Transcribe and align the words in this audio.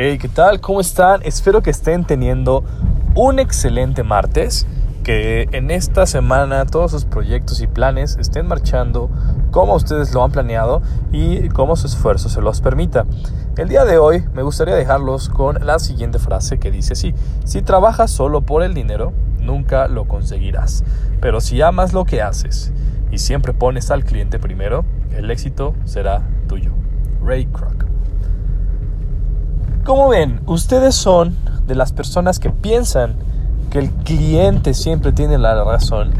Hey, 0.00 0.16
¿qué 0.18 0.28
tal? 0.28 0.60
¿Cómo 0.60 0.80
están? 0.80 1.22
Espero 1.24 1.60
que 1.60 1.70
estén 1.70 2.04
teniendo 2.04 2.62
un 3.16 3.40
excelente 3.40 4.04
martes. 4.04 4.64
Que 5.02 5.48
en 5.50 5.72
esta 5.72 6.06
semana 6.06 6.66
todos 6.66 6.92
sus 6.92 7.04
proyectos 7.04 7.60
y 7.60 7.66
planes 7.66 8.16
estén 8.20 8.46
marchando 8.46 9.10
como 9.50 9.74
ustedes 9.74 10.14
lo 10.14 10.22
han 10.22 10.30
planeado 10.30 10.82
y 11.10 11.48
como 11.48 11.74
su 11.74 11.88
esfuerzo 11.88 12.28
se 12.28 12.40
los 12.40 12.60
permita. 12.60 13.06
El 13.56 13.68
día 13.68 13.84
de 13.84 13.98
hoy 13.98 14.22
me 14.34 14.44
gustaría 14.44 14.76
dejarlos 14.76 15.28
con 15.28 15.66
la 15.66 15.80
siguiente 15.80 16.20
frase 16.20 16.60
que 16.60 16.70
dice 16.70 16.92
así: 16.92 17.12
Si 17.44 17.62
trabajas 17.62 18.12
solo 18.12 18.42
por 18.42 18.62
el 18.62 18.74
dinero, 18.74 19.12
nunca 19.40 19.88
lo 19.88 20.04
conseguirás. 20.04 20.84
Pero 21.20 21.40
si 21.40 21.60
amas 21.60 21.92
lo 21.92 22.04
que 22.04 22.22
haces 22.22 22.72
y 23.10 23.18
siempre 23.18 23.52
pones 23.52 23.90
al 23.90 24.04
cliente 24.04 24.38
primero, 24.38 24.84
el 25.10 25.28
éxito 25.28 25.74
será 25.86 26.22
tuyo. 26.46 26.70
Ray 27.20 27.46
Kroc. 27.46 27.97
Como 29.88 30.10
ven, 30.10 30.42
ustedes 30.44 30.94
son 30.94 31.34
de 31.66 31.74
las 31.74 31.92
personas 31.92 32.38
que 32.38 32.50
piensan 32.50 33.14
que 33.70 33.78
el 33.78 33.88
cliente 33.88 34.74
siempre 34.74 35.12
tiene 35.12 35.38
la 35.38 35.64
razón, 35.64 36.10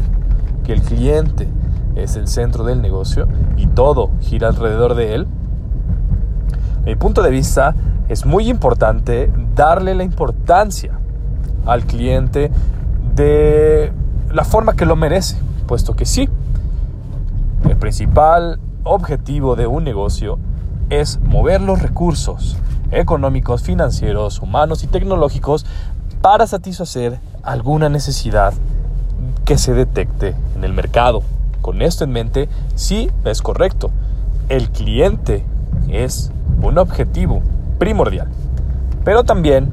que 0.63 0.73
el 0.73 0.81
cliente 0.81 1.47
es 1.95 2.15
el 2.15 2.27
centro 2.27 2.63
del 2.63 2.81
negocio 2.81 3.27
y 3.57 3.67
todo 3.67 4.09
gira 4.21 4.47
alrededor 4.47 4.95
de 4.95 5.13
él. 5.13 5.27
mi 6.83 6.95
punto 6.95 7.21
de 7.21 7.29
vista, 7.29 7.75
es 8.07 8.25
muy 8.25 8.49
importante 8.49 9.31
darle 9.53 9.93
la 9.93 10.03
importancia 10.03 10.97
al 11.67 11.85
cliente 11.85 12.49
de 13.13 13.93
la 14.31 14.45
forma 14.45 14.75
que 14.75 14.87
lo 14.87 14.95
merece, 14.95 15.37
puesto 15.67 15.95
que 15.95 16.05
sí, 16.05 16.27
el 17.69 17.77
principal 17.77 18.59
objetivo 18.83 19.55
de 19.55 19.67
un 19.67 19.83
negocio 19.83 20.39
es 20.89 21.19
mover 21.19 21.61
los 21.61 21.79
recursos 21.79 22.57
económicos, 22.91 23.63
financieros, 23.63 24.39
humanos 24.39 24.83
y 24.83 24.87
tecnológicos 24.87 25.65
para 26.21 26.47
satisfacer 26.47 27.19
alguna 27.43 27.89
necesidad 27.89 28.53
que 29.45 29.57
se 29.57 29.73
detecte 29.73 30.35
en 30.55 30.63
el 30.63 30.73
mercado. 30.73 31.23
Con 31.61 31.81
esto 31.81 32.03
en 32.03 32.11
mente, 32.11 32.49
sí 32.75 33.09
es 33.25 33.41
correcto. 33.41 33.91
El 34.47 34.69
cliente 34.69 35.45
es 35.89 36.31
un 36.61 36.77
objetivo 36.77 37.41
primordial. 37.77 38.27
Pero 39.03 39.23
también, 39.23 39.71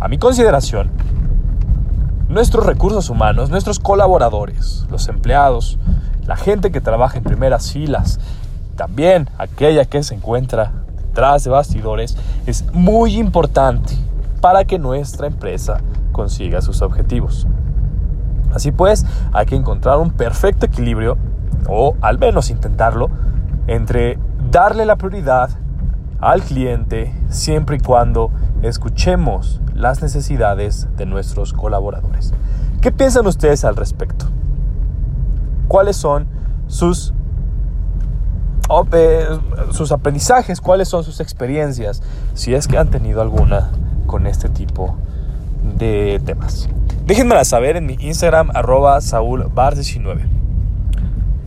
a 0.00 0.08
mi 0.08 0.18
consideración, 0.18 0.90
nuestros 2.28 2.64
recursos 2.64 3.10
humanos, 3.10 3.50
nuestros 3.50 3.78
colaboradores, 3.78 4.86
los 4.90 5.08
empleados, 5.08 5.78
la 6.26 6.36
gente 6.36 6.70
que 6.70 6.80
trabaja 6.80 7.18
en 7.18 7.24
primeras 7.24 7.70
filas, 7.72 8.18
también 8.76 9.28
aquella 9.38 9.84
que 9.84 10.02
se 10.02 10.14
encuentra 10.14 10.72
de 11.14 11.50
bastidores, 11.50 12.16
es 12.46 12.64
muy 12.72 13.18
importante 13.18 13.94
para 14.40 14.64
que 14.64 14.78
nuestra 14.78 15.26
empresa 15.26 15.80
consiga 16.10 16.60
sus 16.62 16.82
objetivos. 16.82 17.46
Así 18.54 18.72
pues, 18.72 19.06
hay 19.32 19.46
que 19.46 19.56
encontrar 19.56 19.98
un 19.98 20.10
perfecto 20.10 20.66
equilibrio, 20.66 21.16
o 21.68 21.94
al 22.00 22.18
menos 22.18 22.50
intentarlo, 22.50 23.08
entre 23.66 24.18
darle 24.50 24.84
la 24.84 24.96
prioridad 24.96 25.50
al 26.20 26.42
cliente 26.42 27.14
siempre 27.28 27.76
y 27.76 27.80
cuando 27.80 28.30
escuchemos 28.62 29.60
las 29.74 30.02
necesidades 30.02 30.88
de 30.96 31.06
nuestros 31.06 31.52
colaboradores. 31.52 32.32
¿Qué 32.80 32.92
piensan 32.92 33.26
ustedes 33.26 33.64
al 33.64 33.76
respecto? 33.76 34.26
¿Cuáles 35.68 35.96
son 35.96 36.26
sus 36.66 37.14
sus 39.72 39.92
aprendizajes, 39.92 40.60
cuáles 40.60 40.88
son 40.88 41.04
sus 41.04 41.20
experiencias, 41.20 42.02
si 42.34 42.54
es 42.54 42.68
que 42.68 42.78
han 42.78 42.88
tenido 42.88 43.20
alguna 43.20 43.70
con 44.06 44.26
este 44.26 44.48
tipo 44.48 44.96
de 45.78 46.20
temas. 46.24 46.68
Déjenmela 47.06 47.44
saber 47.44 47.76
en 47.76 47.86
mi 47.86 47.96
Instagram 48.00 48.50
arroba 48.54 48.98
saulbar19. 48.98 50.20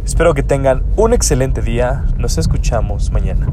Espero 0.05 0.33
que 0.33 0.43
tengan 0.43 0.83
un 0.97 1.13
excelente 1.13 1.61
día, 1.61 2.05
nos 2.17 2.37
escuchamos 2.37 3.11
mañana. 3.11 3.47